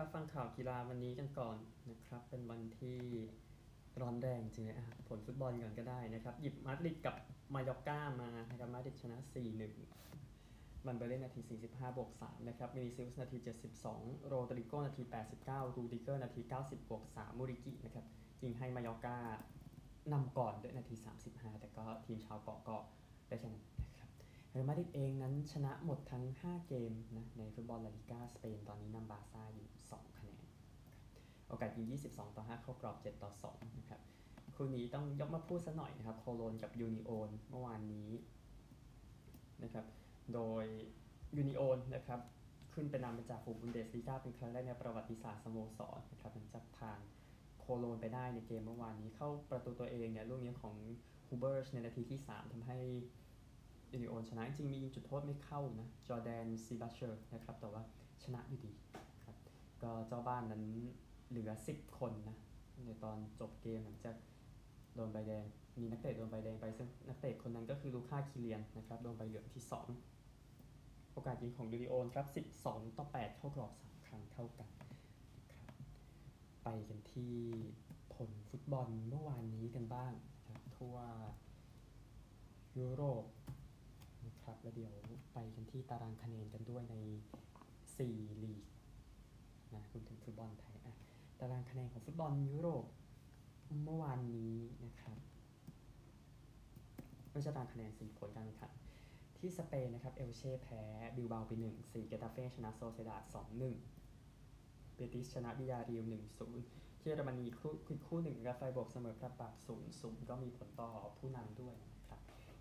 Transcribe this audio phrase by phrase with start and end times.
[0.00, 1.56] ครับฟังข่าวกีฬาวันนี้กันก่อน
[1.90, 2.98] นะครับ เป็นวันที่
[4.00, 7.14] ร้อนแรงจริงๆอะผลฟุตบอลก่อนก็ได้นะครับ หยิบมาดริดกับ
[7.54, 9.16] มายอก้ามานะครับมาดริดชนะ
[10.02, 11.40] 4-1 บัลเบร์เด้นาที
[11.70, 13.38] 45 บวก 3 นะครับวินิซิอุสนาที
[13.82, 15.02] 72 โรดริโกนาที
[15.40, 18.04] 89 รูดิเกอร์นาที 90 บวก 3 มูริกินะครับ
[18.42, 19.18] ยิงให้มายอก้า
[20.12, 20.94] นำก่อนด้วยนาที
[21.28, 22.76] 35 แต่ก็ทีมชาวเกาะก็
[23.28, 23.60] ได้ชนะ
[24.54, 30.44] เรอัลมาดริดเองนั้นชนะหมดทั้ง 5 เกมนะในฟุตบอลลาลิก้าสเปนตอนนี้นำบาร์ซ่าอยู่ 2 คะแนน
[31.48, 34.00] โอกาสยิง 22 ต่อ 5 เข้ากรอบ 7 ต่อ 2 นะครับ
[34.54, 38.10] คู่นี้ต้องยกมาพูดซะหน่อยนะครับ โคโลนกับยูนิโอนเมื่อวานนี้
[39.62, 39.86] นะครับ
[40.34, 40.64] โดย
[41.36, 42.20] ยูนิโอนนะครับ
[42.74, 46.98] ขึ้นเป็นนำเป็นจ่าฝูงบุนเดสลีกาเป็นครั้งแรกในประวัติศาสตร์สโมสรนะครับหลังจากทาง
[47.58, 50.74] โคโลนไปได้ในเกมเมื่อวานนี้เข้าประตูตัวเองเนี่ยลูกนี้ของ
[51.28, 52.78] ฮูเบอร์สในนาทีที่ 3ทำให้
[53.94, 57.82] ยูนิโอนชนะจริงมียิงจุดโทษไม่เข้านะจอร์แดนซีบัตเชอร์นะครับแต่ว่า
[58.22, 58.72] ชนะอยู่ดี
[59.24, 59.36] ครับ
[59.82, 60.64] ก็เจ้าบ้านนั้น
[61.28, 62.36] เหลือ 10 คนนะ
[62.84, 64.16] ในตอนจบเกมหลังจาก
[64.94, 65.44] โดนใบแดง
[65.80, 69.62] มีนักเตะโดนใบแดงไปซึ่งนักเตะคนนั้นก็คือลูค่าคิเลียนนะครับโดนใบเหลืองที่
[70.38, 72.26] 2 โอกาสยิงของยูริโอนครับ
[72.60, 74.98] 12 ต่อ 8 เข้ากรอบ 3 ครั้งเท่ากันนะครับ
[76.64, 77.34] ไปกันที่
[78.14, 80.96] ผลฟุตบอลเมื่อวานนี้กันบ้างนะครับทั่ว
[82.78, 83.24] ยุโรป
[84.26, 84.92] นะครับแล้วเดี๋ยว
[85.32, 86.96] ไปกัน ที่ตารางคะแนนกันด้วยใน
[87.88, 88.64] 4 ลีก
[89.74, 90.94] นะคุณถึงฟุตบอลไทยอะ
[91.40, 92.84] ตารางคะแนนของฟุตบอลยุโรป
[93.84, 95.18] เมื่อวานนี้นะครับ
[97.32, 98.72] ไม่ใช่ตารางคะแนนสี่ผลการแข่งขัน
[99.38, 100.82] ที่สเปนนะครับเอลเช่แพ้
[101.16, 103.62] บิลเบาไป1 4เกตาเฟ่ชนะโซเซดาด2
[104.18, 106.14] 1เบติสชนะบียาร์เรอัล1
[106.58, 107.72] 0ที่เยอรมนีคู่
[108.06, 111.93] คู่หนึ่งคือไฟร์บวร์กเสมอกับบัค0 0ก็มีผลต่อผู้นำด้วยนะ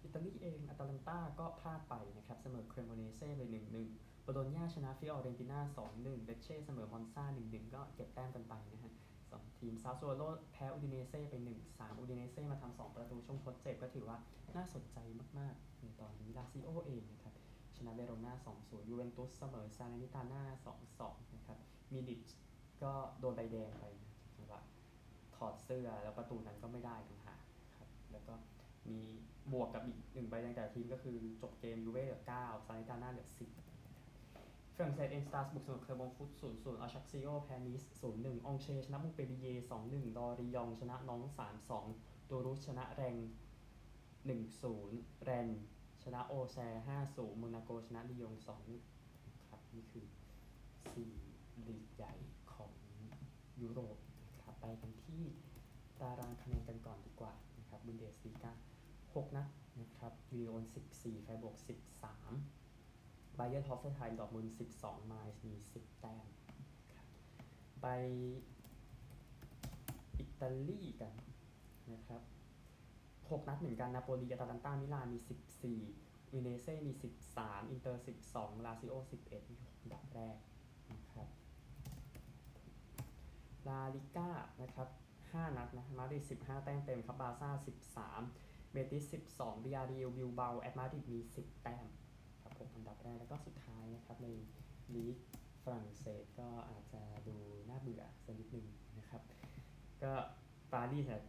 [0.04, 3.56] อิตาลีเองอัตาลันตาก็พลาดไปนะครับเสมอเครโมเนเซ่ไป1
[3.88, 8.94] 1โบโลญญาชนะฟิออเรนติน่า2 1เลชเช่เสมอมอนซา1 1ก็เก็บแต้มกันไปนะฮะ
[9.32, 14.18] สองทีมซาโซโลแพ้อูดิเนเซ่ไป1 3อูดิเนเซ่มาทำ2ประตูช่วงทดเจ็บก็ถือว่า
[14.56, 14.98] น่าสนใจ
[15.40, 17.34] มากๆในตอนนี้ลาซิโอเองนะครับ
[17.76, 20.44] ชนะเวโรนา2-0ยูเวนตุสเสมอซาแลร์นิตาน่า
[20.90, 21.58] 2-2นะครับ
[21.94, 22.26] มิลิค
[22.84, 24.60] ก็โดนใบแดงไปนะจังหวะ
[25.36, 27.40] ถอดเสื้อแล้วประตูนั้นก็ไม่ได้ต่างหาก
[27.78, 28.34] ครับแล้วก็
[28.90, 29.00] มี
[29.52, 43.16] บวกกับอีกหนึ่งใบแดงแต่ทีมก็คือจบเกมยูเว่เหลือ9ซาเลนิตาน่าเหลือ 10ฝรั่งเศสเอ็นสตาร์สบุกเสมอเคอร์บองฟุต0 0อาชักซิโอแพนิส0 1องเชชนะมุงเปริเย2 1ดอริยองชนะน้อง3 2ตูรุสชนะแรง
[44.40, 45.48] 1-0แรน
[46.04, 46.58] ชนะโอแซ
[47.00, 48.34] 5-0โมนาโกชนะลียง
[48.90, 50.06] 2ครับนี่คือ
[50.86, 52.14] 4ลีกใหญ่
[52.54, 52.74] ของ
[53.62, 53.98] ยุโรป
[54.36, 55.24] นะครับไปกันที่
[56.00, 58.52] ตารางคะแนนกันก่อนดีกว่านะครับบุนเดสลีกา
[59.16, 59.48] 6 นัด
[59.82, 60.64] นะครับยูนิโอน
[60.94, 61.56] 14ไฟร์บวร์ก
[62.62, 67.06] 13ไบเยิร์นฮอฟเฟ่นไฮม์ดอร์ทมุนด์12ไมนซ์มี 10 แต้มครับ
[67.82, 67.88] ไป
[70.20, 71.14] อิตาลีกัน
[71.94, 72.22] นะครับ
[73.30, 75.20] 6นัดเหมือนกันนาโปลีอตาลันต้ามิลานมี
[75.76, 76.94] 14อูดิเนเซ่มี
[77.32, 78.94] 13 อินเตอร์ 12 ลาซิโอ
[79.26, 80.38] 11นี่อันดับแรก
[80.92, 81.28] นะครับ
[83.68, 84.30] ลาลิก้า
[84.62, 84.90] นะครับ
[85.22, 87.50] 5นัดนะมาดริด15 แต้มเต็มครับบาร์ซ่า
[88.24, 89.04] 13 เบติส
[89.36, 91.86] 12บียาร์เรอัลบิลเบาแอตมาดริดมี 10 แต้ม
[92.42, 94.28] ครับผมอันดับแรกแล้วก็สุดท้ายนะครับใน
[94.96, 95.18] ลีก
[95.64, 97.36] ฝรั่งเศสก็อาจจะดู
[97.70, 98.68] น่าเบื่อสักนิดนึง
[99.00, 99.22] นะครับ
[100.04, 100.12] ก็
[100.74, 101.22] ปารีสเนี่ย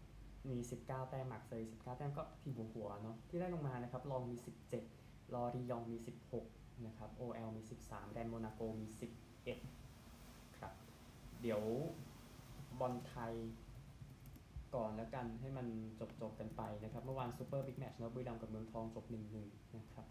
[0.50, 4.36] มี 19 แต้มมาร์กเซย19 แต้มก็ทีมหัวหัวเนาะที่ได้ลงมานะครับล็องส์มี
[4.84, 5.96] 17 ลอริยองต์มี
[6.40, 8.86] 16 นะครับ OL มี 13 แรนส์โมนาโกมี
[9.72, 10.72] 11 ครับ
[11.40, 11.62] เดี๋ยว
[12.80, 13.34] บอลไทย
[14.74, 15.66] ก่อนแล้วกันให้มัน
[16.00, 19.04] จบจบกันไปนะครับ เมื่อวานซูเปอร์บิ๊กแมตช์นะบุรีรัมย์กับเมืองทองจบ
[19.40, 20.06] 1-1 นะครับ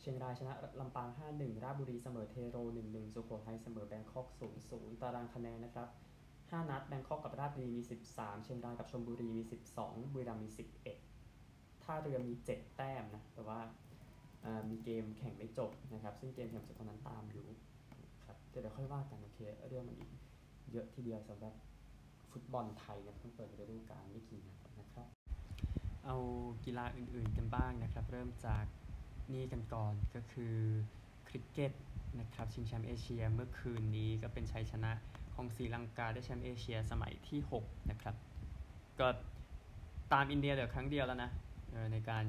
[0.00, 2.56] เชียงรายชนะลำปาง 5-1 ราชบุรีเสมอเทโร
[2.86, 4.26] 1-1 สุโขทัยเสมอแบงคอก
[4.64, 5.88] 0-0 ตารางคะแนนนะครับ
[6.28, 7.82] 5 นัดแบงคอกกับราชบุรีมี
[8.12, 9.42] 13 เชียงรายกับชลบุรีมี
[9.76, 10.48] 12 บุรีรัมย์มี
[11.16, 13.58] 11 ท่าเรือมี 7 แต้มนะ แต่ว่า
[14.70, 17.46] มีเกมแข่งไม่จบนะครับ ซึ่งเกมแข่งสุดตอนนั้นตามอยู่
[18.24, 19.38] ครับเดี๋ยวค่อยว่ากันโอเค
[19.68, 20.10] เรื่องมันอีก
[20.72, 21.54] เยอะทีเดียวสำหรับ
[22.32, 25.08] ฟุตบอลไทยเนี่ยเพิ่งเปิดฤดูกาลไม่กี่นัดนะครับ
[26.04, 26.16] เอา
[26.64, 28.64] กีฬาอื่นๆกันบ้างนะครับ เริ่มจาก
[29.32, 30.54] นี่กันก่อนก็คือ
[31.28, 31.72] คริกเก็ต
[32.20, 34.92] นะครับชิงแชมป์เอเชียเมื่อคืนนี้ก็เป็นชัยชนะ
[35.34, 38.14] ของศรีลังกาได้แชมป์เอเชียสมัยที่ 6 นะครับ
[39.00, 39.08] ก็
[40.12, 41.30] ตามอินเดียเหลือครั้งเดียวแล้วนะ
[41.92, 42.26] ในการ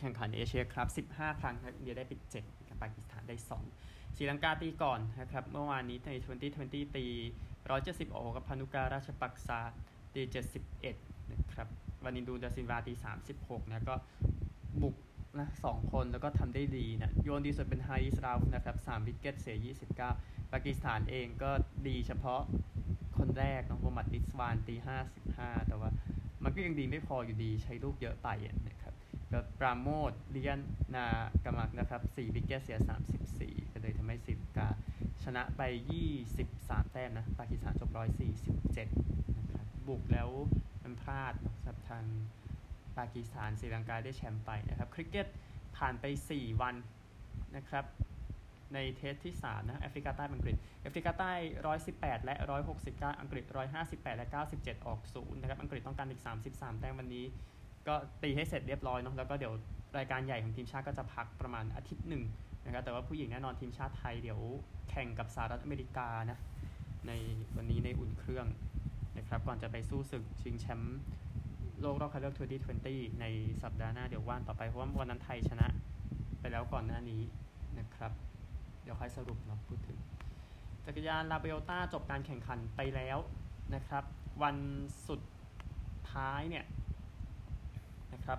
[0.00, 2.12] แข่งขันเอเชียครับ 15 ครั้งอินเดียได้ไป
[2.46, 3.36] 7ปากีสถานได้
[3.76, 6.10] 2ศรีลังกาตีก่อนนะครับ เมื่อวานนี้ใน
[6.54, 7.06] 2020 ตี
[7.68, 9.60] 170โอกับพานุการาชปักษา
[10.14, 10.22] ตี
[10.76, 11.68] 71นะครับ
[12.04, 12.94] วานินดูดาซินวาตี
[13.32, 13.96] 36นะก็
[14.82, 14.96] บุก
[15.38, 19.56] นะสองคนแล้วก็ทำได้ดีนะโยนดีสุดเป็นไฮสราฟนะครับสามวิกเก็ตเสีย
[20.04, 21.50] 29ปากีสถานเองก็
[21.88, 22.42] ดีเฉพาะ
[23.18, 24.76] คนแรกน้องโมมัดดิสวานตี
[25.22, 25.90] 55 แต่ว่า
[26.42, 28.28] มันก็ยังดีไม่พออยู่ดีใช้ลูกเยอะไป
[28.68, 28.94] นะครับ
[29.32, 30.58] ก็ปราโมทเลียน
[30.94, 31.06] นา
[31.44, 32.78] กามักนะครับ4วิกเก็ตเสีย
[33.24, 34.68] 34 ก็เลยทำให้สิบกา
[35.24, 35.62] ชนะไป
[36.26, 37.90] 23 แต้มนะ ปากีสถานจบ
[38.64, 40.28] 147 นะครับ บุกแล้ว
[40.82, 42.04] มันพลาดสำหรับทาง
[42.98, 45.26] ปากีสถานศรีลังกาได้แชมป์ไปนะครับ คริกเก็ต
[45.76, 46.04] ผ่านไป
[46.34, 46.74] 4 วัน
[47.56, 47.84] นะครับ
[48.74, 51.32] ในเทสที่ 3 นะแอฟริกาใต้อังกฤษแอฟริกาใต้
[51.78, 52.34] 118 และ
[52.78, 53.44] 169 อังกฤษ
[53.80, 54.26] 158 และ
[54.56, 57.24] 97 ออกศูนย์นะครับ อังกฤษต้องการอีก 33 แต้มวันนี้
[57.88, 59.54] ก็ตีให้เสร็จเรียบร้อยเนาะแล้วก็เดี๋ยว
[59.98, 62.22] รายการใหญ่ของทีมชาติก็จะพักประมาณอาทิตย์หนึ่ง
[62.68, 64.40] นะครับแต่ว่าผู้หญิงแน่นอนทีมชาติไทยเดี๋ยว
[64.90, 66.38] แข่งกับสหรัฐอเมริกานะ
[67.06, 67.12] ใน
[67.56, 68.46] วันนี้ในอุ่นเครื่อง
[69.18, 70.98] นะครับก่อนจะไปสู้ศึกชิงแชมป์
[71.80, 72.34] โลกรอบคัดเลือก
[72.78, 73.26] 2020 ใน
[73.62, 75.66] สัปดาห์หน้าเดี๋ยวว่านต่อไปเพราะว่าวันนั้นไทยชนะ
[76.40, 77.22] ไปแล้วก่อนหน้านี้
[77.78, 78.12] นะครับ
[78.82, 79.98] เดี๋ยวค่อยสรุปเนาะพูดถึง
[80.84, 83.18] จักรยานลาเบลต้าจบการแข่งขันไปแล้ว
[83.74, 84.04] นะครับ
[84.42, 84.56] วัน
[85.08, 85.20] สุด
[86.12, 86.64] ท้ายเนี่ย
[88.12, 88.38] นะครับ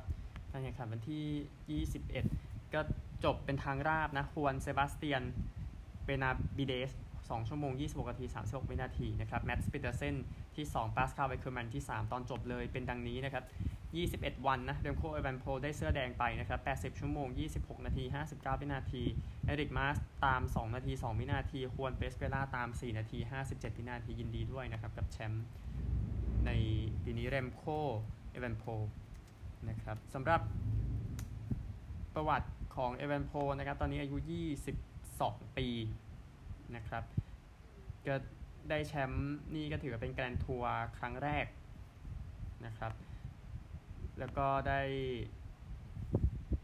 [0.51, 2.79] การแข่งขันวันที่ 21 ก็
[3.23, 5.23] จบเป็นทางราบนะฮวนเซบาสเตียน
[6.05, 10.15] เบนาบิเดส2ชั่วโมง 26นาที 36 วินาทีนะครับแมดส์พีเดอร์เซน
[10.55, 13.43] ที่ 2 ปาสคาลแอคเคอร์แมนที่ 3 ตอนจบเลยเป็นดังนี้นะครับ
[14.39, 16.59] 21 วันนะเรมโคเอวันโพได้เสื้อแดงไปนะครับ
[16.93, 17.27] 80 ชั่วโมง
[17.57, 19.03] 26 นาที 59 วินาที
[19.45, 23.19] เอนริกมาสตาม 2 นาที 2 วินาที ควนเปสเปล่าตาม 4 นาที
[23.49, 25.45] 57 วินาที ยินดีด้วยนะครับ กับแชมป์
[26.45, 26.51] ใน
[27.03, 27.63] ปีนี้เรมโค
[28.31, 28.63] เอวันโพ
[29.69, 30.41] นะครับสำหรับ
[32.15, 34.17] ประวัติ ของเอวันโพนะครับ ตอนนี้อายุ
[34.87, 35.67] 22 ปี
[36.75, 37.03] นะครับ
[38.07, 38.15] ก็
[38.69, 41.45] ได้แชมป์นี่ก็ถือว่าเป็น Grand Tour ครั้งแรก
[42.65, 42.93] นะครับ
[44.19, 44.81] แล้วก็ได้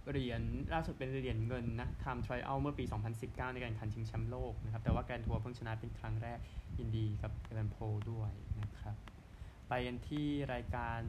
[0.09, 0.41] เหรียญ
[0.73, 2.83] ล่าสุดเป็นเหรียญเงินนะ Time Trial เมื่อปี
[3.19, 6.39] 2019 ในการแข่งขันชิงแชมป์โลกนะครับ แต่ว่า Grand Tour เพิ่งชนะเป็นครั้งแรก
[6.79, 7.77] ยินดีกับเอวันโพ
[8.11, 8.31] ด้วย
[8.61, 8.95] นะครับ
[9.69, 10.99] ไปกันที่รายการ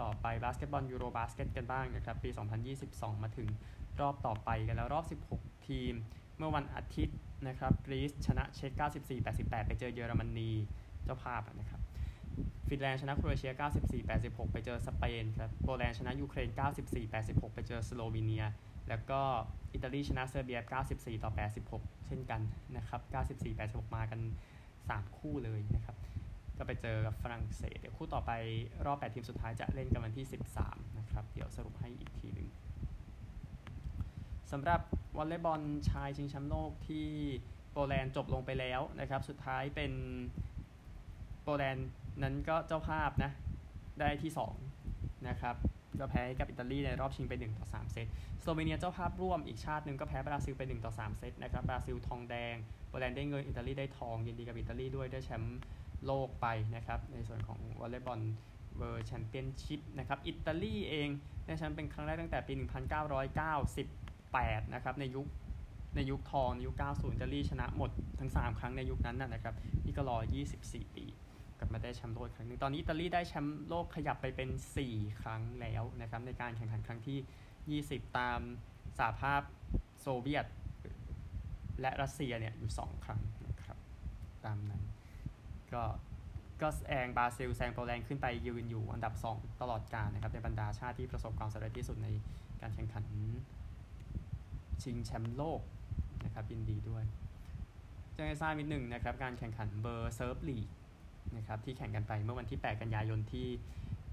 [0.00, 2.30] ต่อไปบาสเกตบอล EuroBasket กันบ้างนะครับ ปี
[2.76, 3.48] 2022 มาถึง
[4.00, 5.04] รอบต่อไปกันแล้วรอบ
[5.34, 5.92] 16 ทีม
[6.38, 7.18] เมื่อวันอาทิตย์
[7.48, 8.72] นะครับกรีซชนะเช็ก
[9.20, 10.50] 94-88 ไปเจอเยอรมนี
[11.04, 11.80] เจ้าภาพนะครับ
[12.68, 13.52] ฟินแลนด์ชนะโครเอเชีย
[14.02, 16.48] 94-86 ไปเจอสเปนครับโปแลนด์ชนะยูเครน
[17.02, 18.44] 94-86 ไปเจอสโลวีเนีย
[18.88, 19.20] แล้วก็
[19.72, 20.60] อิตาลีชนะเซอร์เบีย
[20.92, 21.30] 94 ต่อ
[21.70, 22.40] 86 เช่นกัน
[22.76, 23.00] นะครับ
[23.48, 24.20] 94-86 มากัน
[24.68, 25.96] 3 คู่เลยนะครับ
[26.58, 28.30] ก็ไปเจอกับฝรั่งเศส เดี๋ยวคู่ต่อไป
[28.86, 30.26] รอบ 8 ทีมสุดท้ายจะเล่นกันวันที่
[30.60, 32.48] 13 นะครับ เดี๋ยวสรุปให้อีกทีหนึ่ง
[34.52, 34.80] สำหรับ
[35.16, 37.08] วอลเลย์บอลชายชิงแชมป์โลกที่
[37.72, 39.92] โปแลนด์จบลงไปแล้วนะครับ สุดท้ายเป็น
[41.42, 41.88] โปแลนด์
[42.22, 43.30] นั้นก็เจ้าภาพนะ
[44.00, 44.32] ได้ที่
[44.78, 45.56] 2 นะครับ
[46.00, 48.06] ก็แพ้กับอิตาลีในรอบชิงไป 1 ต่อ 3 เซต
[48.42, 52.54] สโลเวเนียเจ้าภาพร่วมอีกชาติหนึ่งก็แพ้บราซิลไป 1 ต่อ 3 เซตนะครับบราซิลทองแดง
[52.88, 55.58] โปแลนด์ได้เงินอิตาลีได้ทองยินดีกับอิตาลีด้วยได้แชมป์
[56.06, 56.46] โลกไป
[56.76, 58.20] นะครับ ในส่วนของวอลเลย์บอล
[58.76, 61.08] World Championship นะครับ อิตาลีเอง
[61.46, 62.52] ได้แชมป์เป็นครั้งแรกตั้งแต่ปี
[64.36, 65.26] 8นะครับในยุค
[65.96, 69.54] ในยุคทองในยุค 90อิตาลีชนะหมดทั้ง 3 ครั้งในยุคนั้นนะครับ
[69.84, 70.16] นี่ก็รอ
[70.56, 71.04] 24 ปี
[71.58, 74.50] กลับมาได้แชมป์โลกครั้งนึงตอนนี้อิตาลีได้แชมป์โลกขยับไปเป็น
[74.84, 78.40] 4 ครั้งแล้วนะครับในการแข่งขันครั้งที่ 20 ตาม
[78.98, 79.40] สหภาพ
[80.00, 80.46] โซเวียต
[81.80, 83.78] และรัสเซียเนี่ยอยู่ 2 ครั้งนะครับ
[84.44, 84.82] ตามนั้น
[85.72, 85.82] ก็
[86.62, 92.08] ก็แซงบราซิลแซงโปแลนด์ขึ้นไปยืนอยู่อันดับ 2 ตลอดกาลนะครับในบรรดาชาติที่ประสบความสำเร็จที่สุดใน
[92.60, 93.04] การแข่งขัน
[94.82, 95.60] ชิงแชมป์โลก
[96.24, 97.04] นะครับยินดีด้วย
[98.16, 100.66] จะให้ทราบนิดหนึ่งนะครับการแข่งขัน World Surf League
[101.36, 103.48] นะครับที่แข่งกันไปเมื่อวันที่ 8 กันยายนที่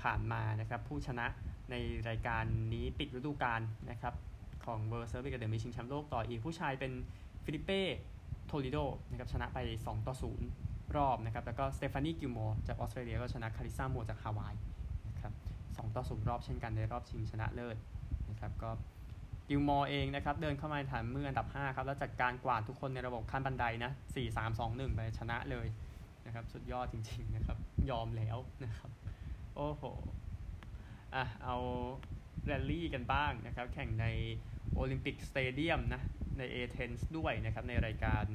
[0.02, 1.26] ผ่านมานะครับผู้ชนะ
[1.72, 1.76] ใน
[2.10, 2.44] รายการ
[2.74, 4.14] นี้ปิดฤดูกาลนะครับ
[4.66, 6.92] ของ World Surf League เดี๋ยวมีชิงแชมป์โลกต่ออีกผู้ชายเป็น
[7.46, 7.82] ฟิลิเป้
[8.48, 8.78] โทลิโด
[9.10, 10.16] นะครับชนะไป 2 ต่อ
[10.56, 14.54] 0 รอบนะครับแล้วก็สเตฟานีกิลมอร์จากออสเตรเลียก็ชนะคาริสซามัวร์จากฮาวาย
[15.08, 17.78] นะครับ2ต่อ 0 รอบเช่นกันในรอบชิงชนะเลิศ
[18.30, 18.70] นะครับก็
[19.50, 25.68] กิลมอร์เองนะครับ เดินเข้ามาในฐานมืออันดับ 5 ครับ แล้วจัดการกวาดทุกคนในระบบขั้นบันไดนะ 4 3 2 1 ไปชนะเลย
[26.26, 27.58] นะครับ สุดยอดจริงๆนะครับ
[27.90, 28.92] ยอมแล้วนะครับ
[29.56, 29.84] โอ้โห
[31.16, 31.56] อะ เอา
[32.46, 34.08] แรลลี่กันบ้างนะครับ แข่งใน
[34.74, 36.02] Olympic Stadium นะ
[36.38, 38.26] ในเอเธนส์ด้วยนะครับ ในรายการ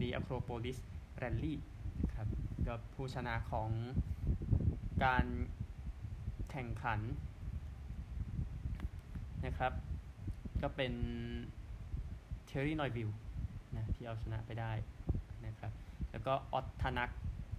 [0.00, 0.78] The Acropolis
[1.18, 1.58] Rally
[2.02, 2.28] นะครับ
[2.66, 3.70] ก็ผู้ชนะของ
[5.04, 5.24] การ
[6.50, 7.00] แข่งขัน
[9.46, 9.72] นะครับ
[10.62, 10.92] ก็เป็น
[12.46, 13.10] เทอร์รี่นอยวิล
[13.76, 14.72] นะที่เอาชนะไปได้
[15.46, 15.72] นะครับ
[16.10, 17.10] แล้วก็ออตทานัก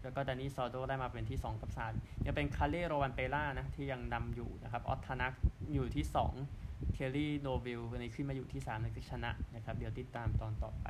[0.03, 5.33] แล้วก็ดานิซอโดได้มาเป็นที่ 2 กับ3ยังเป็นคาเล่โรวันเปล่านะที่ยังนำอยู่นะครับออตทานัก
[5.73, 6.05] อยู่ที่
[6.49, 10.87] 2เคลลี่โนวิลวันนี้ขึ้นมาอยู่ที่3ในชนะนะครับเดี๋ยวติดตามตอนต่อไป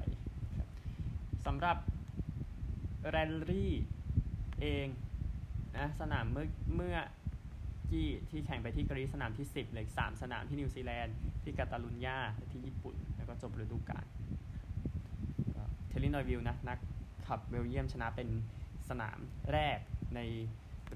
[1.46, 1.78] สำหรับ
[3.10, 3.74] แรลลี่
[4.62, 4.88] เอง
[5.78, 6.96] นะสนามเมื่อเมื่อ
[7.92, 12.18] กี้ที่แข่งไปที่กรีซสนามที่ 10เหลืออีก3สนามที่นิวซีแลนด์ที่กาตาลุญญา
[12.52, 14.06] ที่ญี่ปุ่น แล้วก็จบฤดูกาล
[15.88, 16.80] เธียร์รีนอยวิลล์นะนัก
[17.26, 18.30] ขับเบลเยียมชนะเป็น
[18.90, 19.20] สนาม
[19.52, 19.80] แรก
[20.16, 20.20] ใน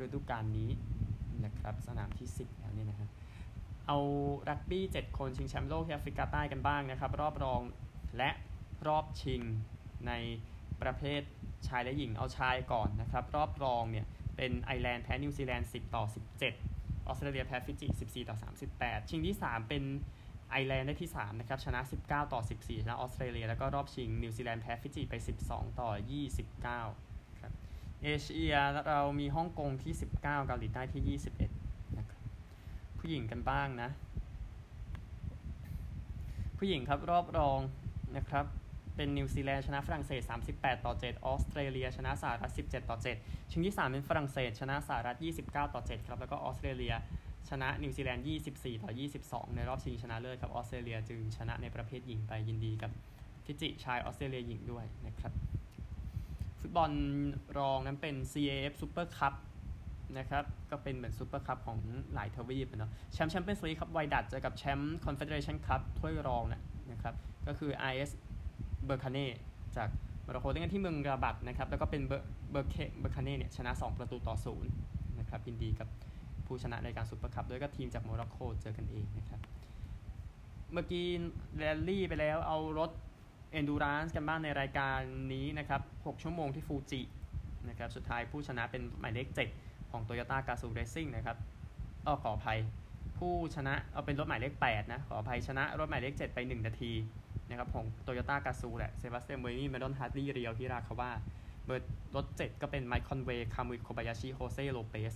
[0.04, 0.70] ฤดูกาลนี้
[1.46, 3.10] นะครับสนามที่ 10 แล้วเนี่ยนะครับ
[3.88, 3.98] เอา
[4.50, 7.62] รักบี้ 7 คนชิงแชมป์โลกที่แอฟริกาใต้กันบ้างนะครับ รอบรอง
[8.18, 8.30] และ
[8.88, 9.42] รอบชิง
[10.08, 10.14] ใน
[10.82, 11.22] ประเภท
[11.68, 14.06] ชายและหญิงเอาชายก่อนนะครับ รอบรองเนี่ย
[14.38, 16.04] เป็นไอร์แลนด์แพ้นิวซีแลนด์10 ต่อ
[16.42, 16.73] 17
[17.08, 18.38] ออสเตรเลียแพ้ฟิจิ 14 ต่อ
[18.74, 19.84] 38 ชิงที่ 3 เป็น
[20.50, 25.14] ไอร์แลนด์ได้ที่ 3 นะครับ ชนะ 19 ต่อ 14 ชนะออสเตรเลีย แล้วก็รอบชิงนิวซีแลนด์แพ้ฟิจิไป
[25.48, 25.90] 12 ต่อ
[26.86, 27.54] 29 ครับ
[28.04, 28.56] เอเชีย
[28.88, 31.20] เรามีฮ่องกงที่ 19 เกาหลีใต้ที่
[31.52, 32.22] 21 นะครับ
[33.00, 33.90] ผู้หญิงกันบ้างนะ
[36.58, 37.60] ผู้หญิงครับรอบรอง
[38.18, 38.46] นะครับ
[38.96, 40.22] เป็นนิวซีแลนด์ชนะฝรั่งเศส
[40.56, 46.08] 38 ต่อ 7 ออสเตรเลีย ชนะสหรัฐ 17 ต่อ 7 ชิงที่ 3 เป็นฝรั่งเศส ชนะสหรัฐ 29 ต่อ 7
[46.08, 46.94] ครับ แล้วก็ออสเตรเลีย
[47.50, 48.92] ชนะนิวซีแลนด์ 24 ต่อ
[49.24, 52.92] 22 ในรอบชิงชนะเลิศครับออสเตรเลียจึงชนะในประเภทหญิงไปยินดีกับ
[53.46, 55.32] ฟิจิชายออสเตรเลียหญิงด้วยนะครับ
[56.60, 56.92] ฟุตบอล
[57.58, 59.34] รองนั้นเป็น CAF Super Cup
[60.18, 61.78] นะครับก็เป็นเหมือน Super Cup ของ
[62.14, 66.44] หลายทวีปเนาะแชมป์ Champions League ครับวิดัดเจอกับแชมป์ Confederation Cup ถ้วยรอง
[66.92, 67.16] นะครับ
[67.48, 68.12] ก็คือ IS
[68.86, 69.28] เบอร์คาเน่
[69.78, 69.90] จาก
[70.24, 74.72] โมร็อกโกเล่นกันที่เมืองราบัตนะครับ แล้วก็เป็นเบอร์เบอร์เคเบอร์คาเน่เนี่ยชนะ 2 ประตูต่อศูนย์
[75.20, 75.88] นะครับยินดีกับ
[76.46, 79.40] ผู้ชนะในการ Super Cup ด้วยก็ทีมจากโมร็อกโกเจอกันเองนะครับ
[80.72, 81.08] เมื่อกี้
[81.58, 82.92] แรลลี่ไปแล้วเอารถ
[83.60, 85.00] Endurance กันบ้างในรายการ
[85.34, 87.02] นี้นะครับ 6 ชั่วโมงที่ฟูจิ
[87.70, 89.28] นะครับ สุดท้ายผู้ชนะเป็นหมายเลข
[89.60, 91.38] 7 ของ Toyota g a z o o Racing นะครับ
[92.06, 92.60] อ้อขออภัย
[93.18, 96.92] ผู้ชนะเอาเป็นรถหมายเลข 8 นะ ขออภัยชนะรถหมายเลข 7 ไป 1 นาที
[97.50, 101.12] นะครับของโตโยต้ากาซูแหละเซบาสเตียนเวนี่เมดอนฮาร์ดลีเรียวที่ราคาว่า
[101.66, 105.14] เบอร์รถ7ก็เป็นไมค์คอนเวย์คามุยโคบายาชิโฮเซ่โลเปส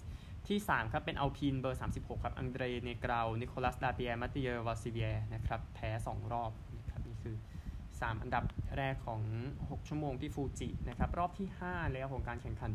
[0.47, 7.35] ที่ 3 ครับ เป็นอัลพีนเบอร์ 36 ครับ อังเดรเนกราว นิโคลัส ดาเปียมาติเยวาซิเวียนะครับ แพ้ 2 รอบนะครับนี่คือ
[7.79, 8.43] 3 อันดับ
[8.77, 9.21] แรกของ
[9.59, 12.73] 6 ชั่วโมงที่ฟูจินะครับ รอบที่ 5 แล้วของการแข่งขัน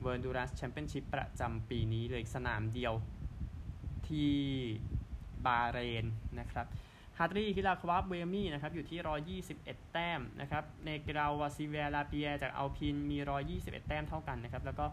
[0.00, 2.94] World Endurance Championship ประจำปีนี้เลยสนามเดียว
[4.08, 4.30] ที่
[5.46, 6.06] บาเรน
[6.38, 6.66] นะครับ
[7.18, 13.18] ฮาร์ตลีย์ฮิรากาวะบูเอมี่นะครับอยู่ที่ 121 แต้มนะครับเนกราววาซิเวียลาปิแยร์จากอัลพีนมี
[13.52, 14.84] 121 แต้มเท่ากันนะครับแล้วก็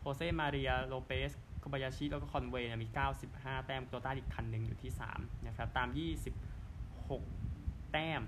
[0.00, 1.30] โฮเซมาเรียโลเปส
[1.60, 2.88] โคบายาชิแล้วก็คอนเวย์มี
[3.26, 5.88] 95 แต้มโตโยต้าอีกคันหนึ่งอยู่ที่ 3 นะครับ ตาม
[7.10, 8.22] 26 แต้ม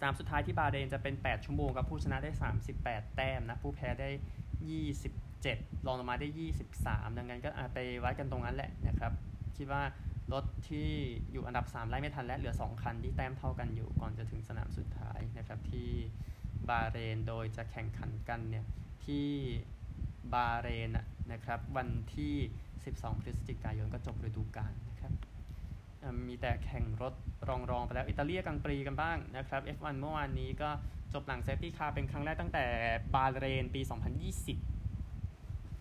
[0.00, 2.30] สามสุดท้ายที่บาเรนจะเป็น 8 ชั่วโมงกับ ผู้ชนะได้
[2.72, 4.10] 38 แต้มนะ ผู้แพ้ได้
[5.12, 6.28] 27 รองลงมาได้
[6.72, 9.12] 23 ดังนั้นก็ไปวัดกันตรงนั้นแหละนะครับ
[9.56, 9.82] คิดว่า
[10.32, 10.90] รถที่
[11.32, 15.90] อยู่อันดับ 3 ไล่ไม่ทันและเหลือ 2 คันที่แต้มเท่ากันอยู่ก่อนจะถึงสนามสุดท้ายนะครับที่
[16.68, 18.64] บาเรนโดยจะแข่งขันกันเนี่ย
[19.04, 19.28] ที่
[20.34, 20.90] บาเรน
[21.32, 22.34] นะครับวันที่
[22.78, 25.12] 12 พฤศจิกายนก็จบฤดูกาลนะครับ
[26.28, 27.14] มีแต่แข่งรถ
[27.48, 30.70] รองๆไปแล้วอิตาลีกรังด์ปรีซ์กันบ้างนะครับ F1 เมื่อวานนี้ก็
[31.14, 32.64] จบหลัง safety car เป็นครั้งแรกตั้งแต่
[33.14, 34.71] บาห์เรนปี 2020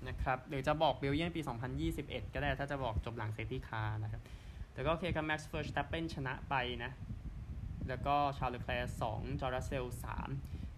[0.08, 1.42] นะครับหรือจะบอกเบลเยียมปี
[1.88, 4.22] 2021 ก็ได้ถ้าจะบอกจบหลัง safety car นะครับ
[4.74, 6.92] แต่ก็โอเคครับแม็กซ์เวอร์สแตปเปนชนะไปนะ
[7.90, 10.30] แล้วก็ชาร์ลเลอแคลร์สองจอร์จ รัสเซลล์สาม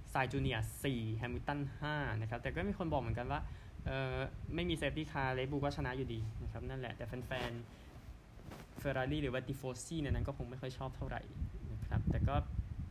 [0.10, 3.40] ไซนซ์จูเนียร์สี่แฮมิลตันห้านะครับ แต่ก็มีคนบอกเหมือนกันว่า
[3.86, 4.16] เออ
[4.56, 11.22] ไม่มี safety car เรดบูลก็ชนะอยู่ดีนะครับ นั่นแหละ แต่แฟนๆเฟอร์รารี่หรือว่า tifosi เนี่ยนั้นก็คงไม่ค่อยชอบเท่าไหร่
[11.74, 12.36] นะครับ แต่ก็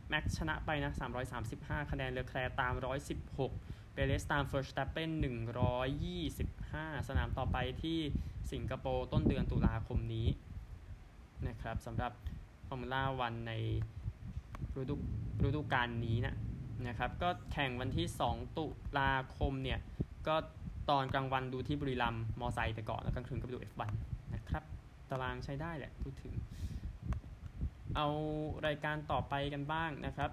[0.09, 0.91] แม็กซ์ชนะไปนะ
[1.41, 2.73] 335 คะแนนเลอแคลร์ตาม
[3.23, 5.11] 116 เปเรสตามเวอร์สแตปเปน
[6.09, 7.99] 125 สนามต่อไปที่
[8.51, 10.27] สิงคโปร์ต้นเดือนตุลาคมนี้
[11.47, 12.11] นะครับสำหรับ
[12.67, 13.53] ฟอร์มูล่าวันใน
[14.79, 14.95] ฤดู
[15.45, 16.35] ฤดูกาลนี้นะ
[16.87, 18.65] นะครับ ก็แข่งวันที่ 2 ตุ
[18.99, 19.79] ลาคมเนี่ย
[20.27, 20.35] ก็
[20.89, 23.89] ตอนกลางวันดูที่บุรีรัมมอไซค์ไปก่อน แล้วกลางคืนก็ไปดู F1
[24.33, 24.63] นะครับ
[25.09, 26.33] ตารางใช้ได้แหละพูดถึง
[27.95, 28.07] เอา
[28.67, 30.31] รายการต่อไปกันบ้างนะครับ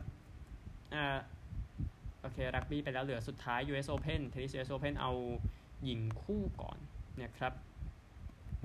[0.94, 1.18] อ่า
[2.22, 5.12] โอเค รักบี้ไปแล้วเหลือสุดท้าย US Open เทนนิส US Open เอา
[5.84, 6.78] หญิงคู่ก่อน
[7.22, 7.52] นะครับ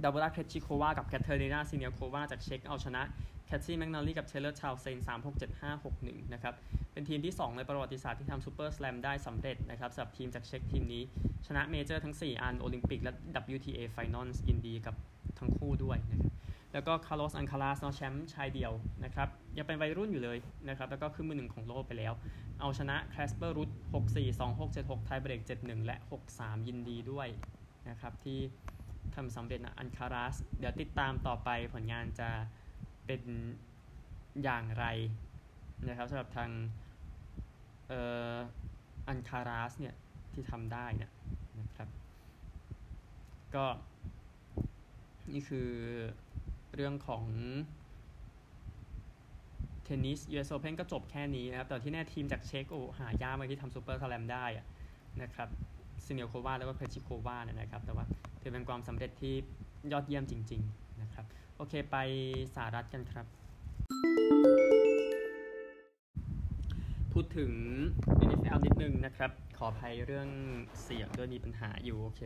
[0.04, 3.02] บาร์โบราเครจซิโควากับแคทเธอรีนาซิเนียโควาจากเช็กเอาชนะ
[3.46, 6.54] แคตี้ แม็คนาลลีกับเทย์เลอร์ ทาวน์เซนด์3 6 7 5 6 1นะครับ
[6.94, 11.04] เป็นทีมที่ 2 ในประวัติศาสตร์ที่ทำ Super Slam ได้สำเร็จนะครับสำหรับทีมจากเช็กทีมนี้
[11.48, 13.14] ชนะ major ทั้ง 4 อัน โอลิมปิกและ
[13.56, 14.96] WTA Finals ยินดีกับ
[15.40, 16.34] ทั้งคู่ด้วยนะครับ
[16.74, 18.72] แล้วก็คาร์ลอสอัลคาราซแชมป์ชายเดียว
[19.04, 20.38] นะครับยังเป็นวัยรุ่นอยู่เลย
[20.70, 22.14] นะครับแล้วก็ขึ้นมือหนึ่งของโลกไปแล้ว
[22.60, 25.98] เอาชนะแคสเปอร์รุด6-4 2-6 7-6 ไทยเบรก 7-1 และ
[26.32, 27.28] 6-3 ยินดีด้วย
[27.90, 28.40] นะครับ ที่
[29.16, 32.30] ทำสำเร็จนะอันคารัส เดี๋ยวติดตามต่อไปผลงานจะ
[33.06, 33.22] เป็น
[34.44, 34.86] อย่างไร
[35.88, 36.50] นะครับสำหรับทาง
[37.88, 38.00] เอ่
[38.32, 38.36] อ
[39.08, 39.96] อันคาราสเนี่ย
[40.34, 41.12] ที่ทำได้นะ
[41.60, 41.90] นะครับ
[43.56, 43.66] ก็
[45.32, 45.70] นี่คือ
[46.76, 47.24] เรื่องของ
[49.86, 54.46] เทนนิส US Open ก็จบแค่นี้นะครับ แต่ที่แน่ทีมจากเช็กโอหายากมากที่ทำซูเปอร์สแลมได้
[55.22, 55.50] นะครับ
[56.06, 58.06] ซิเนียโควาแล้วก็เพชิโควาเนี่ยนะครับ แต่ว่า
[58.42, 59.34] ถือเป็นความสำเร็จที่
[59.92, 61.26] ยอดเยี่ยมจริง ๆ นะครับ
[61.58, 61.98] โอเคไป
[62.56, 63.26] สหรัฐกันครับ
[67.14, 67.52] พูดถึง
[68.28, 70.28] NFL นิดนึงนะครับ ขออภัยเรื่อง
[70.84, 72.22] เสียงด้วยมีปัญหาอยู่ โอเค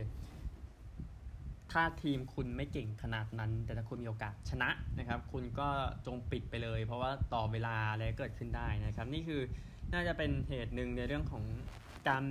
[1.72, 5.68] ถ้าทีมคุณไม่เก่งขนาดนั้น แต่ถ้าคุณมีโอกาสชนะนะครับ คุณก็
[6.06, 9.40] จงปิดไปเลย เพราะว่าต่อเวลาอะไรเกิดขึ้นได้นะครับ นี่คือ
[9.92, 11.42] น่าจะเป็นเหตุหนึ่งในเรื่องของ
[12.08, 12.24] การ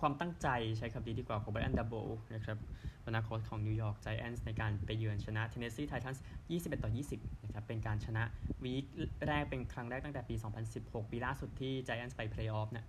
[0.00, 1.94] ความตั้งใจใช้คำดีดีกว่าของไบรอันดาโบลล์
[2.34, 2.58] นะครับ
[3.06, 8.22] อนาคตของนิวยอร์กไจแอนท์ในการไปเยือนชนะเทนเนสซีไททันส์21 ต่อ 20 นะครับ เป็นการชนะ
[8.64, 8.84] week
[9.26, 10.34] แรกเป็นครั้งแรกตั้งแต่ปี
[10.74, 12.84] 2016 ปีล่าสุดที่ไจแอนท์ไปเพลย์ออฟนะ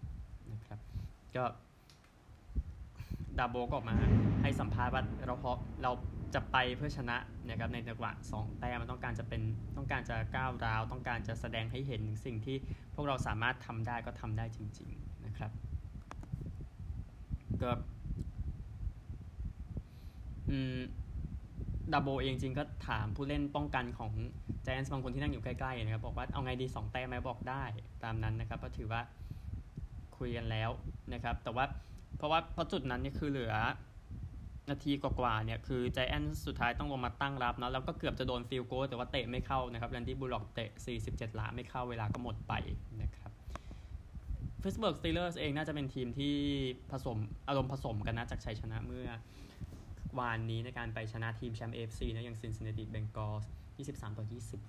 [0.54, 0.80] นะครับ
[1.36, 1.44] ก็
[3.40, 3.96] ดาโบลล์ก็ออกมา
[4.42, 5.92] ให้สัมภาษณ์ว่าเราเพราะเรา
[6.36, 7.18] จะไปเพื่อชนะ
[7.50, 9.42] นะครับในจังหวะ2แต้มมันต้องการจะเป็น
[9.78, 12.58] ต้องการจะก้าวร้าว ต้องการจะแสดงให้เห็นสิ่งที่
[12.96, 15.52] พวกเราสามารถทำได้ก็ทำได้จริง ๆนะครับ
[17.62, 17.72] ก็
[20.50, 20.78] อืม
[21.94, 24.12] ดาโบลล์เองจริงก็ถามผู้เล่นป้องกันของ
[24.64, 27.64] ไจแอนท์สบางคนที่นั่งอยู่ใกล้ๆนะครับบอกว่าเอาไงดี 2 แต้มไหมบอกได้
[28.04, 29.02] ตามนั้นนะครับก็ถือว่า
[30.18, 30.70] คุยกันแล้ว
[31.14, 31.66] นะครับ แต่ว่า
[32.18, 33.54] เพราะว่าเพราะจุดนั้นเนี่ยคือเหลือ
[34.70, 40.70] นาทีกว่าๆเนี่ยคือไจแอนท์สุดท้ายต้องลงมาตั้งรับเนาะแล้วก็เกือบจะโดน field goal แต่ว่าเตะไม่เข้านะครับแรนดี้บูลล็อกเตะ
[41.04, 42.54] 47หลาไม่เข้าเวลาก็หมดไป
[43.02, 43.32] นะครับ
[44.62, 46.36] พิตต์สเบิร์กสตีลเลอร์สเองน่าจะเป็นทีมที่
[46.92, 47.18] ผสม
[47.48, 49.10] อารมณ์ผสมกันนะจากชัยชนะเมื่อ
[50.20, 53.46] วานนี้ในการไปชนะทีมแชมป์เอเอฟซีนะอย่างซินซินเนติเบงกอลส์
[53.78, 54.26] 23 ต่อ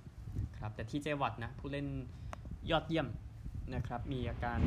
[0.07, 1.87] 20ครับแต่ทีเจวัตต์นะผู้เล่น
[2.71, 3.07] ยอดเยี่ยม
[3.75, 4.59] นะครับมีอาการ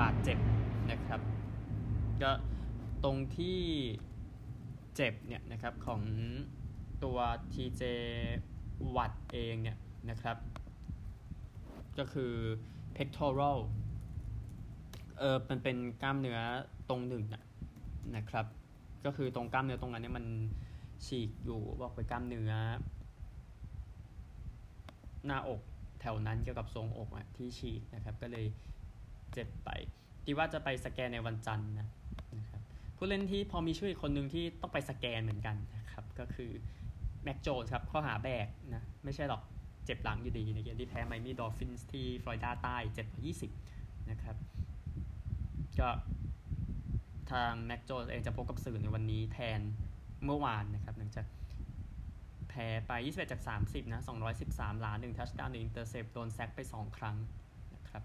[0.00, 0.38] บาดเจ็บ
[0.90, 1.20] นะครับ
[2.22, 2.32] ก็
[3.04, 3.60] ตรงที่
[4.96, 6.02] เจ็บเนี่ยนะครับของ
[7.04, 7.18] ตัว
[7.52, 7.82] TJ
[8.96, 9.78] วัตเองเนี่ย
[10.10, 10.36] นะครับ
[11.98, 12.32] ก็คือ
[12.96, 13.58] pectoral
[15.18, 16.40] เออมันเป็นกล้ามเนื้อ
[16.88, 17.44] ตรงหนึ่งนะ
[18.16, 18.46] นะครับ
[19.04, 20.26] ก็คือตรงกล้ามเนื้อตรงนั้นเนี่ยมัน
[21.06, 22.52] ฉีกอยู่บอกไปกล้ามเนื้อ
[25.26, 25.60] หน้าอก
[26.00, 28.46] แถวนั้นเกี่ยวกับทรงอกอะที่ฉีกนะครับ ก็เลย
[29.32, 29.70] เจ็บไป
[30.24, 31.88] คิดว่าจะไปสแกนในวันจันทร์นะ
[33.04, 36.50] ผู้เล่นที่พอมีชื่ออีกคนหนึ่งที่ต้องไปสแกนเหมือนกันนะครับ ก็คือ
[37.24, 39.42] แม็ค โจนส์ครับ ข้อหาแบกนะ ไม่ใช่หรอก
[39.84, 43.22] เจ็บหลังอยู่ดีในเกมที่แพ้ไมอามี่ดอลฟินส์ที่ฟลอริดาใต้7ต่อ
[43.64, 44.36] 20นะครับ
[45.80, 45.88] ก็
[47.32, 49.60] ทางแม็ค โจนส์เองจะพบกับสื่อในวันนี้แทน
[50.24, 51.26] เมื่อวานนะครับหลังจาก
[52.48, 54.02] แพ้ไป 21 จาก 30 นะ
[54.42, 57.16] 213 หลา 1 touchdown 1 intercept โดน sack ไป 2 ครั้ง
[57.74, 58.02] นะครับ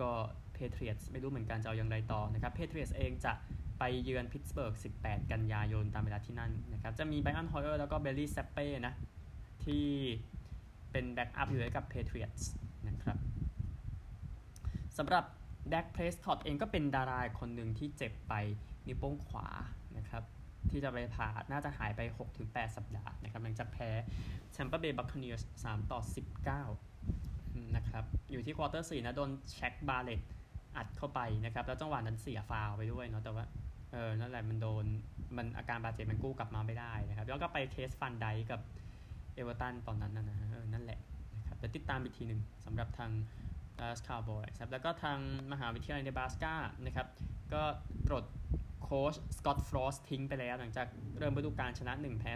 [0.00, 0.10] ก็
[0.52, 3.32] เพเทรียตส์ไม่รู้เหมือนกันจะเอาอย่างไรต่อนะครับเพเทรียตส์เองจะ
[3.78, 8.94] ไปเยือนพิตต์สเบิร์ก 18 กันยายนตามเวลาที่นั่นนะครับ จะมีไบรอันฮอยเออร์แล้วก็เบลีย์ แซปปีนะ
[9.64, 9.84] ที่
[10.92, 12.36] เป็น backup อยู่ให้กับเพเทรียตส์
[12.88, 13.16] นะครับ
[14.98, 15.24] สำหรับ
[15.68, 18.34] แด็กเพรสคอตต์เองก็เป็นดาราคนหนึ่งที่เจ็บไป
[18.86, 19.48] นิ้วโป้งขวา
[19.98, 20.22] นะครับ
[20.70, 22.00] ที่จะไปผ่าน่าจะหายไป
[22.38, 23.90] 6-8 สัปดาห์นะครับหลังจากแพ้
[24.52, 26.00] แทมปาเบย์บัคคาเนียร์ส3ต่อ
[26.86, 30.20] 19 นะครับ อยู่ที่ quarter 4นะโดนแช็คบาเลต
[30.76, 33.44] อัดเข้าไปนะครับ แล้วจังหวะนั้นเสียฟาวล์ไปด้วยเนาะแต่ว่า
[33.92, 34.84] เออนั่นแหละมันโดน
[35.36, 38.60] มันอาการบาดเจ็บมันกู้กลับมาไม่ได้นะครับ แล้วก็ไปเคสฟานไดค์กับ
[39.34, 40.98] เอเวอร์ตันตอนนั้นนะนะเออนั่นแหละ
[41.38, 43.10] นะครับแต่ติดตามอีกทีหนึ่งสำหรับทาง
[43.80, 45.18] ดัสคาวบอยส์ครับแล้วก็ทาง
[45.52, 47.06] มหาวิทยาลัยเนบราสกานะครับ
[47.52, 47.62] ก็
[48.06, 48.24] ปลด
[48.82, 50.86] โค้ชสกอตต์ฟรอสทิ้งไปแล้ว หลังจาก
[51.18, 52.32] เริ่มฤดูกาลชนะ 1 แพ้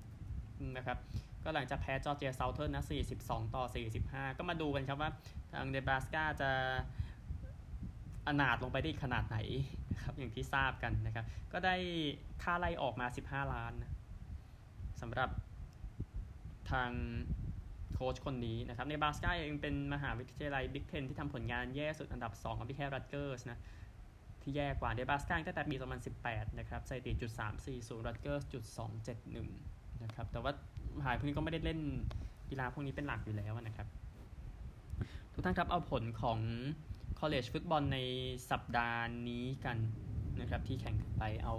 [0.00, 0.98] 2 นะครับ
[1.44, 2.84] ก็หลังจากแพ้จอร์เจียเซาเทิร์นนะ
[3.18, 3.64] 42 ต่อ
[4.00, 5.10] 45 ก็มาดูกันครับว่า
[5.52, 6.50] ทางเนบราสกาจะ
[8.26, 9.38] อนาถลงไปได้ขนาดไหน
[9.94, 11.76] นะครับอย่างที่ทราบกันนะครับ ก็ได้
[12.42, 13.90] ค่าไล่ออกมา 15 ล้านนะ
[15.00, 15.30] สำหรับ
[16.70, 16.90] ทาง
[17.94, 23.58] โค้ชคนนี้นะครับ เนบราสกาเองเป็นมหาวิทยาลัยบิ๊กเทนที่ทำผลงานแย่สุดอันดับ2กับพี่แค่รัตเกอร์สนะ
[24.42, 25.76] ที่แย่กว่าเนบราสกาตั้งแต่ปี
[26.16, 27.30] 2018 นะครับสถิติจุด
[27.68, 28.64] 340รัตเกอร์สจุด
[29.34, 30.52] 271 นะครับ แต่ว่า
[30.98, 31.80] มหาพวกนี้ก็ไม่ได้เล่น
[32.50, 33.86] กีฬาพวกนี้เป็นหลักอยู่แล้วนะครับ
[35.32, 36.38] ทุกท่านครับเอาผลของ
[37.20, 37.98] college ฟุตบอลใน
[38.50, 39.76] สัปดาห์นี้กัน
[40.40, 41.54] นะครับที่แข่งไปเอา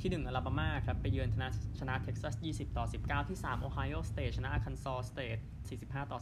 [0.00, 1.48] ที่ 1 อลาบามาครับ ไปเยือนชนะ
[1.78, 5.38] ชนะเท็กซัส 20 ต่อ 19 ที่ 3 โอไฮโอสเตทชนะอาร์คันซอสเตท
[5.74, 6.18] 45 ต่อ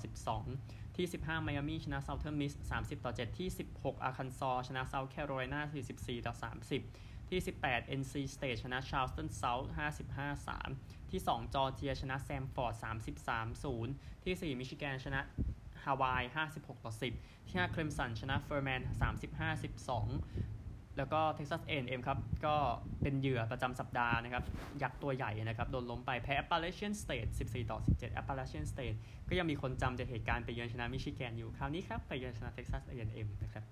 [0.46, 5.60] 12 ที่ 15 ไมอามี่ชนะเซาเทิร์นมิส 30 ต่อ 7 ที่ 16 อาร์คันซอชนะเซาท์แคโรไลนา
[5.94, 6.34] 44 ต่อ
[6.82, 9.68] 30 ที่ 18 NC State ชนะ Charleston South
[10.38, 12.74] 55-3 ที่ 2 จอร์เจียชนะแซมฟอร์ด
[13.50, 15.20] 33-0 ที่ 4 มิชิแกนชนะ
[15.84, 16.22] ฮาวาย
[16.54, 18.80] 56 ต่อ 10 ที่5เคลมสันชนะเฟอร์แมน
[19.68, 22.56] 35-12 แล้วก็ Texas A&M ครับ ก็
[23.02, 24.44] เป็นเหยื่อประจำสัปดาห์นะครับ
[24.82, 28.96] ยักษ์ตัวใหญ่นะครับ โดนล้มไปแพ้ Appalachian State 14 ต่อ 17 Appalachian State
[29.28, 33.64] ก็ยังมีคนจำจากเหตุการณ์ไปเยือนชนะมิชิแกนอยู่ คราวนี้ครับ ไปเยือนชนะ Texas A&M นเอ็มนะครับ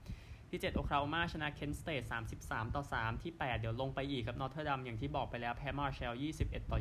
[0.50, 2.06] ที่7โอคลาโฮมาชนะ Kent State
[2.42, 6.78] 33 ต่อ 3 ที่ 8 เดี๋ยวลงไปอีกครับ Notre Dame อย่างที่บอกไปแล้วแพ้ Marshall 21 ต่อ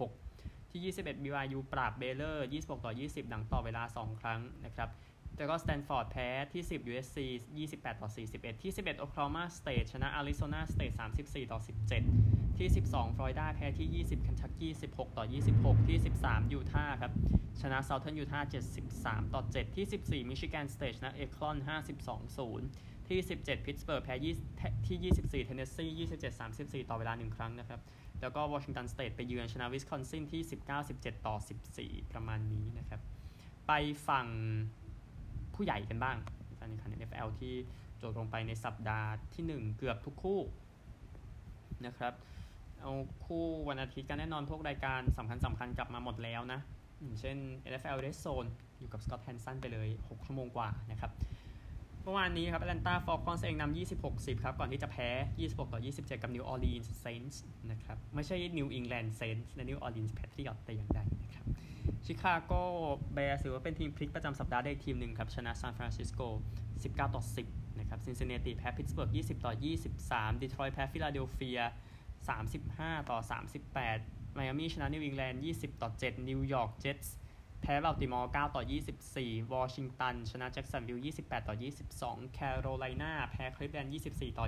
[0.00, 0.31] 26
[0.72, 4.88] ที่ 21 BYU ปราบ Baylor 26 ต่อ 20 หลังต่อเวลา 2 ครั้งนะครับ
[5.36, 7.18] แล้วก็ Stanford แพ้ที่ 10 USC
[7.58, 11.60] 28 ต่อ 41 ที่ 11 Oklahoma State ชนะ Arizona State 34 ต่อ
[12.08, 15.24] 17 ที่ 12 Florida แพ้ที่ 20 Kentucky 16 ต่อ
[15.56, 17.12] 26 ที่ 13 Utah ครับ
[17.60, 18.44] ชนะ Southern Utah
[18.88, 19.86] 73 ต่อ 7 ที่
[20.24, 24.14] 14 Michigan State ชนะ Akron 52 0 ที่ 17 Pittsburgh แพ้
[24.86, 27.80] ที่ 24 Tennessee 27 34 ต่อเวลา 1 ครั้งนะครับ
[28.22, 31.36] แล้วก็ Washington State ไปเยือนชนะ Wisconsin ที่ 19 17 ต่อ
[31.74, 33.00] 14 ประมาณนี้นะครับ
[33.66, 33.72] ไป
[34.08, 34.26] ฝั่ง
[35.54, 36.16] ผู้ใหญ่กันบ้าง
[36.60, 37.54] การแข่งขัน NFL ที่
[38.00, 40.40] จบลงไปในสัปดาห์ที่ 1 เกือบทุกคู่
[41.86, 42.14] นะครับ
[42.80, 42.92] เอา
[43.26, 46.60] คู่วันอาทิตย์กันแน่นอนพวกรายการสำคัญสำคัญกลับมาหมดแล้วนะ
[47.00, 47.36] อย่างเช่น
[47.70, 51.10] NFL Red Zone อยู่กับ Scott Hanson ไปเลย 6 ชั่วโมงกว่านะครับ
[52.04, 55.08] เมื่อวานนี้ครับ Atlanta Falcons เองนำ26-10 ครับ ก่อนที่จะแพ้
[55.40, 57.36] 26 ต่อ 27 กับ New Orleans Saints
[57.70, 61.44] นะครับ ไม่ใช่ New England Saints และ New Orleans Patriots แต่อย่างใดนะครับ
[62.04, 62.52] ชิคาโก
[63.14, 66.20] แบร์ถือว่าเป็นทีมพลิกประจำสัปดาห์ได้ทีมหนึ่งครับ ชนะซานฟรานซิสโก
[66.68, 69.52] 19 ต่อ 10 นะครับซินซินเนติแพ้พิตสเบิร์ก 20 ต่อ
[69.96, 71.60] 23ดีทรอยต์แพ้ฟิลาเดลเฟีย
[72.34, 73.18] 35 ต่อ
[73.76, 77.14] 38ไมอามี่ชนะนิวอิงแลนด์ 20 ต่อ 7 นิวยอร์กเจ็ตส์
[77.62, 78.62] แพ้บัลติมอร์ 9 ต่อ
[79.08, 81.56] 24 วอชิงตัน ชนะแจ็กสันวิลล์28 ต่อ
[82.20, 84.46] 22 แคโรไลนาแพ้คลิฟแลนด์ 24 ต่อ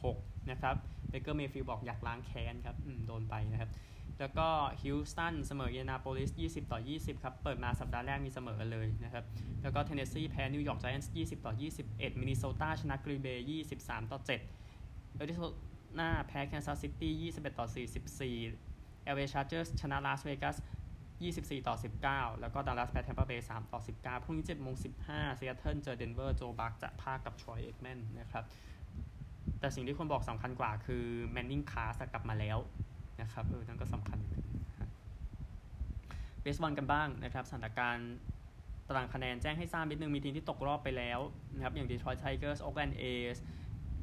[0.00, 0.74] 26 นะครับ
[1.08, 2.76] Baker Mayfield บอกอยากล้างแค้นครับ
[3.06, 3.70] โดนไปนะครับ
[4.18, 4.48] แล้วก็
[4.82, 9.24] ฮิวสตันเสมออินเดียนาโปลิส 20 ต่อ 20 ครับ เปิดมาสัปดาห์แรกมีเสมอเลยนะครับ
[9.62, 11.52] แล้วก็เทนเนสซีแพ้นิวยอร์กไจแอนท์20 ต่อ
[11.86, 13.46] 21 มินนิโซตาชนะกรีนเบย์
[13.78, 15.40] 23 ต่อ 7 เอริโซ
[15.98, 20.56] นาแพ้แคนซัสซิตี้ 21 ต่อ 44 LA Chargers ชนะลาสเวกัส
[21.20, 21.74] 24 ต่อ
[22.08, 24.74] 19 แล้วก็ดัลลัสแพ้แทมเปอร์เบย์3ต่อ 19 พรุ่งนี้7โมง
[25.06, 28.44] 15ซีแอตเทิลเจอเดนเวอร์ Joe Buck จะพากย์กับ Troy Aikman นะครับ
[29.60, 32.58] แต่สิ่งที่คนบอกสำคัญกว่าคือ ManningCast กลับมาแล้ว
[33.20, 34.18] นะครับเออนั่นก็สำคัญ
[36.42, 38.12] เบสบอลกันบ้างนะครับ สถานการณ์
[38.88, 41.20] ตารางคะแนนแจ้งให้ทราบนิดนึง มีทีมที่ตกรอบไปแล้ว
[41.54, 43.38] นะครับ อย่าง Detroit Tigers Oakland A's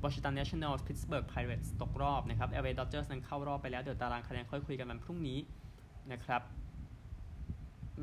[0.02, 5.40] Washington Nationals Pittsburgh Pirates ตกรอบนะครับ LA Dodgers นั้นเข้ารอบไปแล้ว เดี๋ยวตารางคะแนนค่อยคุยกันวันพรุ่งนี้
[6.12, 6.42] นะครับ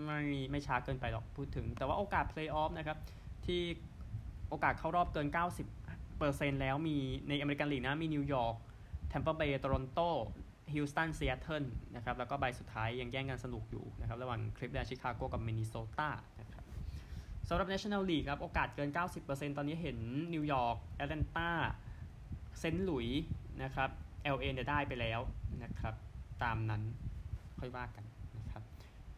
[0.04, 2.98] ไม่ไม่ช้าเกินไปหรอกพูดถึง แต่ว่าโอกาส Playoff นะครับ
[3.46, 3.60] ที่
[4.48, 5.28] โอกาสเข้ารอบเกิน
[5.94, 6.96] 90%แล้วมี
[7.28, 8.54] ใน American League นะ มีนิวยอร์ก
[9.08, 10.00] แทมเปอร์เบย์โตรอนโต
[10.72, 11.64] ฮิวสตันซีแอตเทิล
[11.96, 16.64] นะครับ แล้วก็ใบสุดท้ายยังแย่งกันสนุกอยู่นะครับ ระหว่างคลิฟแลนด์ชิคาโกกับมินนิโซตานะครับ
[17.48, 18.90] สำหรับ National League ครับ โอกาสเกิน
[19.22, 19.98] 90%ตอนนี้เห็น
[20.34, 21.50] นิวยอร์กแอตแลนตา
[22.58, 23.08] เซนต์หลุยส์
[23.62, 23.90] นะครับ
[24.34, 25.20] LA เนี่ยได้ไปแล้ว
[25.62, 25.94] นะครับ
[26.42, 26.82] ตามนั้น
[27.60, 28.04] ค่อยว่ากัน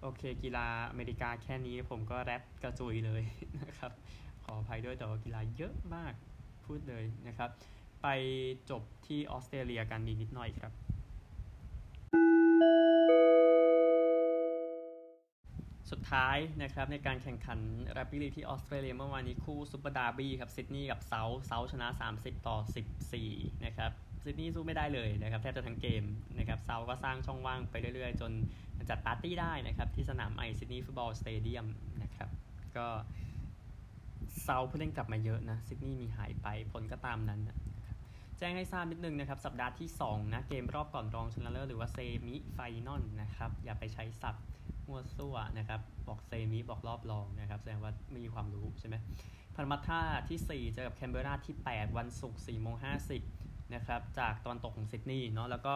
[0.02, 3.22] โอเค กีฬาอเมริกาแค่นี้ผมก็แรปกระจุยเลย
[3.62, 3.92] นะครับ
[4.44, 6.14] ขออภัยด้วยแต่ว่ากีฬาเยอะมาก
[6.66, 7.50] พูดเลยนะครับ
[8.02, 8.08] ไป
[8.70, 10.72] จบที่ออสเตรเลียกันมีนิดหน่อยครับ
[15.90, 17.58] สุดท้ายนะครับในการแข่งขัน
[17.92, 21.88] rugby league ที่ออสเตรเลียเมื่อวานนี้คู่ super derby ครับซิดนีย์กับเซาเซาชนะ
[22.18, 22.56] 30 ต่อ
[23.10, 23.92] 14 นะครับ
[24.24, 26.04] ซิดนีย์สู้ไม่ได้เลยนะครับแทบจะทั้งเกม
[26.38, 28.32] นะครับเซาท์ก็สร้างช่องว่างไปเรื่อยๆ จน
[28.90, 31.66] จัดปาร์ตี้ได้นะครับที่สนามไอ Sydney Football Stadium
[32.02, 32.28] นะครับ
[32.76, 32.86] ก็
[34.42, 37.56] เซาท์ผู้เล่นกลับมาเยอะนะซิดนีย์มีหายไปผลก็ตามนั้นนะ
[38.38, 44.44] แจ้งให้ทราบนิดนึงนะครับ สัปดาห์ที่ 2 นะ เกมรอบก่อนรองชนะเลิศหรือว่า semi-final นะครับ อย่าไปใช้ศัพท์
[44.86, 48.96] มั่วซั่วนะครับ บอก semi บอกรอบรองนะครับ แสดงว่าไม่มีความรู้ใช่ไหม
[49.54, 53.41] Parramatta ที่ 4 เจอกับแคนเบราที่ 8 วันศุกร์4โมง50
[53.74, 55.74] นะครับทางตอนตกของซิดนีย์เนาะแล้วก็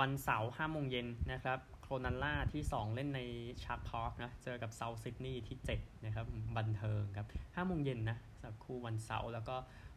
[0.00, 3.20] วันเสาร์5โมงเย็นนะครับ Cronulla ที่ 2 เล่นใน
[3.64, 9.56] Shark Park นะเจอกับเซาท์ซิดนีย์ที่7นะครับบันเทิงครับ5โมงเย็นนะสำหรับคู่วันเสาร์แล้วก็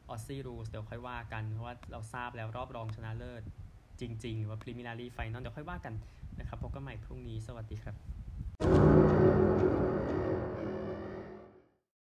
[0.09, 3.43] Aussie Rules เดี๋ยวค่อยว่ากัน เพราะว่าเราทราบแล้วรอบรองชนะเลิศ
[3.99, 5.93] จริงๆ หรือว่า preliminary final เดี๋ยวค่อยว่ากัน
[6.39, 8.92] นะครับพบกันใหม่พรุ่งนี้สวัสดีครับ